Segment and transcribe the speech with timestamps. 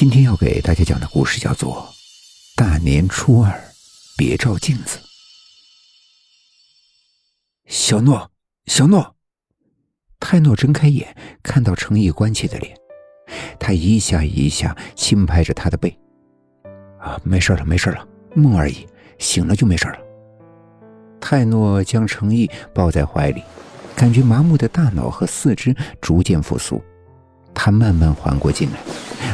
[0.00, 1.86] 今天要给大家讲的故事叫做
[2.56, 3.52] 《大年初二
[4.16, 4.98] 别照镜子》。
[7.66, 8.30] 小诺，
[8.64, 9.14] 小诺，
[10.18, 12.74] 泰诺睁开眼，看到程毅关切的脸，
[13.58, 15.94] 他一下一下轻拍着他的背
[16.98, 18.86] ：“啊，没事了，没事了，梦而已，
[19.18, 19.98] 醒了就没事了。”
[21.20, 23.42] 泰诺将程毅抱在怀里，
[23.94, 26.82] 感觉麻木的大脑和四肢逐渐复苏，
[27.62, 28.78] 他慢慢缓过劲来。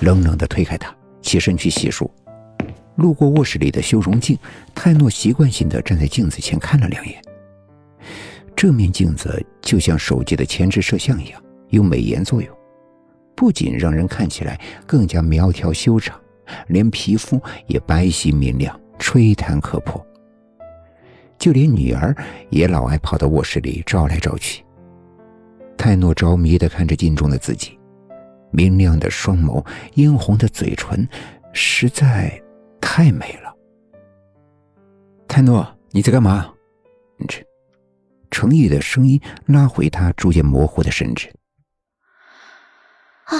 [0.00, 2.08] 冷冷的推开他，起身去洗漱。
[2.94, 4.38] 路过卧室里的修容镜，
[4.76, 7.20] 泰诺习惯性的站在镜子前看了两眼。
[8.54, 12.56] 这面镜子就像手机的前置摄像一样，有美颜作用，
[13.34, 16.16] 不仅让人看起来更加苗条修长，
[16.68, 20.00] 连皮肤也白皙明亮，吹弹可破。
[21.40, 22.14] 就连女儿
[22.50, 24.62] 也老爱跑到卧室里照来照去。
[25.76, 27.76] 泰诺着迷的看着镜中的自己。
[28.52, 31.08] 明亮的双眸，殷红的嘴唇，
[31.52, 32.40] 实在
[32.80, 33.52] 太美了。
[35.26, 36.52] 泰诺，你在干嘛？
[37.26, 37.42] 这，
[38.30, 41.32] 程毅的声音拉回他逐渐模糊的神智。
[43.24, 43.36] 唉，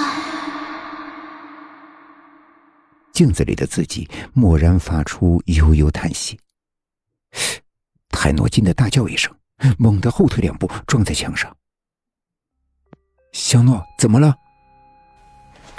[3.11, 6.39] 镜子里的自己蓦然发出悠悠叹息。
[8.09, 9.35] 泰诺惊得大叫一声，
[9.77, 11.55] 猛地后退两步，撞在墙上。
[13.33, 14.35] 小诺，怎么了？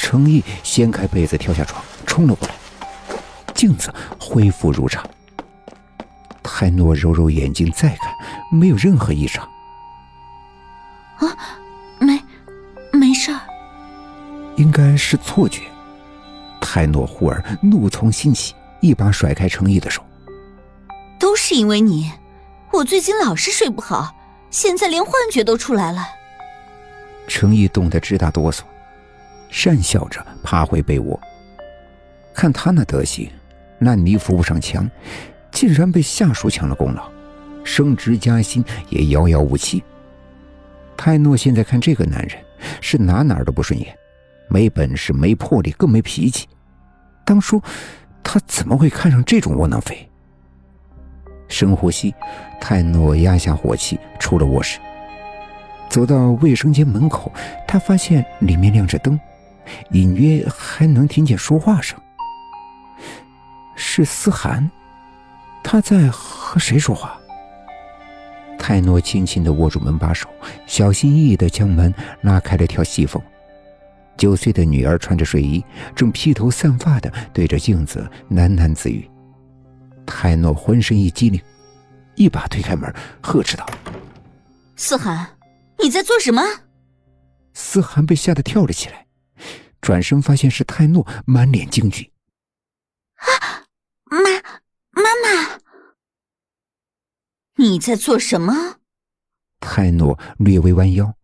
[0.04, 2.54] 程毅掀开被子，跳下床，冲了过来。
[3.54, 5.02] 镜子恢复如常。
[6.42, 8.14] 泰诺揉揉眼睛，再看，
[8.52, 9.48] 没有任何异常。
[11.16, 11.34] 啊，
[11.98, 12.22] 没，
[12.92, 13.40] 没事儿。
[14.56, 15.62] 应该是错觉。
[16.60, 20.04] 泰诺忽而怒从心起，一把甩开程毅的手。
[21.18, 22.12] 都是因为你，
[22.72, 24.14] 我最近老是睡不好，
[24.50, 26.06] 现在连幻觉都出来了。
[27.26, 28.60] 程毅冻得直打哆嗦。
[29.54, 31.18] 讪笑着爬回被窝，
[32.34, 33.30] 看他那德行，
[33.78, 34.90] 烂泥扶不上墙，
[35.52, 37.08] 竟然被下属抢了功劳，
[37.62, 39.80] 升职加薪也遥遥无期。
[40.96, 42.36] 泰诺现在看这个男人
[42.80, 43.96] 是哪哪都不顺眼，
[44.48, 46.48] 没本事、没魄力，更没脾气。
[47.24, 47.62] 当初
[48.24, 50.10] 他怎么会看上这种窝囊废？
[51.46, 52.12] 深呼吸，
[52.60, 54.80] 泰诺压下火气，出了卧室，
[55.88, 57.32] 走到卫生间门口，
[57.68, 59.18] 他发现里面亮着灯。
[59.90, 61.98] 隐约还能听见说话声，
[63.74, 64.70] 是思涵，
[65.62, 67.18] 他在和谁说话？
[68.58, 70.28] 泰诺轻轻的握住门把手，
[70.66, 71.92] 小心翼翼的将门
[72.22, 73.22] 拉开了条细缝。
[74.16, 75.62] 九岁的女儿穿着睡衣，
[75.94, 79.10] 正披头散发的对着镜子喃喃自语。
[80.06, 81.40] 泰诺浑身一激灵，
[82.14, 83.66] 一把推开门，呵斥道
[84.76, 85.26] ：“思涵，
[85.82, 86.42] 你在做什么？”
[87.54, 89.03] 思涵被吓得跳了起来。
[89.84, 92.10] 转身发现是泰诺，满脸惊惧。
[93.16, 93.66] 啊，
[94.06, 94.18] 妈，
[94.92, 95.60] 妈妈，
[97.56, 98.78] 你在做什么？
[99.60, 101.14] 泰诺略微弯腰，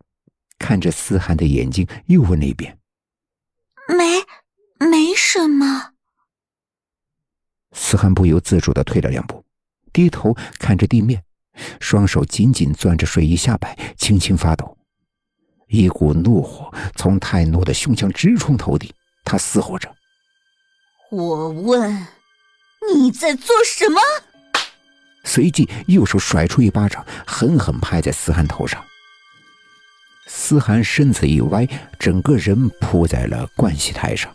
[0.59, 2.77] 看着思涵的眼睛，又问了一遍
[3.97, 4.21] ：“没，
[4.87, 5.93] 没什么。”
[7.73, 9.43] 思涵不由自主的退了两步，
[9.91, 11.23] 低头看着地面，
[11.79, 14.77] 双手紧紧攥着睡衣下摆，轻轻发抖。
[15.71, 18.91] 一股怒火从泰诺的胸腔直冲头顶，
[19.23, 19.89] 他嘶吼着
[21.09, 22.07] ：“我问，
[22.93, 24.01] 你在做什么？”
[25.23, 28.83] 随即右手甩出一巴掌，狠狠拍在思涵头上。
[30.27, 31.65] 思涵身子一歪，
[31.97, 34.29] 整个人扑在了盥洗台上。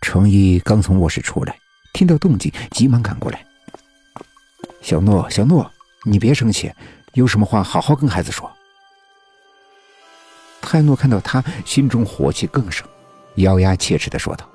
[0.00, 1.58] 程一刚从卧室出来，
[1.92, 3.44] 听到动静，急忙赶过来
[4.80, 5.70] ：“小诺，小诺，
[6.04, 6.72] 你别生气，
[7.12, 8.50] 有什么话好好跟孩子说。”
[10.70, 12.86] 泰诺看到他，心中火气更盛，
[13.38, 14.48] 咬牙切齿的说道：“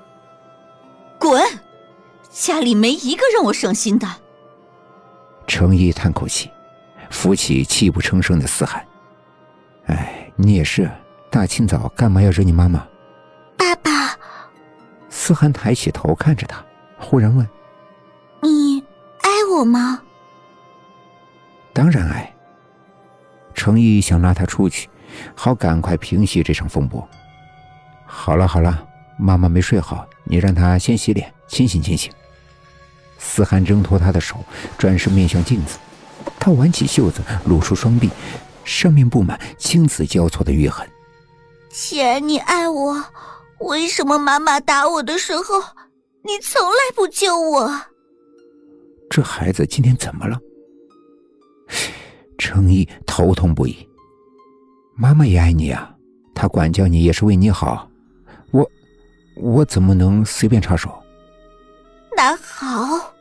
[1.20, 1.42] 滚！
[2.30, 4.08] 家里没一个让我省心的。”
[5.46, 6.50] 程毅叹口气，
[7.10, 8.82] 扶起泣不成声的思涵
[9.88, 10.90] ：“哎，你也是，
[11.28, 12.86] 大清早干嘛要惹你妈妈？”
[13.58, 14.16] 爸爸。
[15.10, 16.64] 思涵抬起头看着他，
[16.98, 17.46] 忽然问
[18.40, 18.80] ：“你
[19.20, 20.00] 爱我吗
[21.74, 22.34] ？”“当然爱。”
[23.52, 24.88] 程毅想拉他出去。
[25.34, 27.06] 好，赶快平息这场风波。
[28.04, 28.86] 好了好了，
[29.18, 32.12] 妈妈没睡好，你让她先洗脸，清醒清醒。
[33.18, 34.36] 思涵挣脱他的手，
[34.78, 35.78] 转身面向镜子，
[36.38, 38.10] 他挽起袖子，露出双臂，
[38.64, 40.86] 上面布满青紫交错的淤痕。
[41.70, 43.04] 既然你爱我，
[43.60, 45.60] 为什么妈妈打我的时候，
[46.22, 47.80] 你从来不救我？
[49.08, 50.38] 这孩子今天怎么了？
[52.38, 53.88] 程毅头痛不已。
[54.98, 55.94] 妈妈也爱你啊，
[56.34, 57.86] 她管教你也是为你好。
[58.50, 58.68] 我，
[59.36, 61.02] 我怎么能随便插手？
[62.16, 63.14] 那好。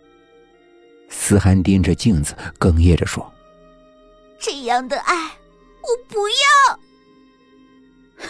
[1.10, 3.30] 思涵盯着镜子，哽咽着说
[4.39, 5.16] ：“这样的爱，
[5.81, 6.80] 我不要。”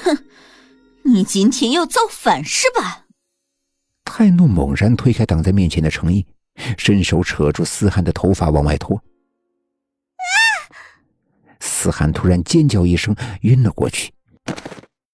[0.03, 0.25] 哼，
[1.03, 3.05] 你今天要造反是吧？
[4.05, 6.25] 泰诺猛然推开挡在面前的程毅，
[6.77, 8.99] 伸手扯住思涵的头发往外拖。
[11.85, 14.11] 子涵突然尖叫一声，晕了过去。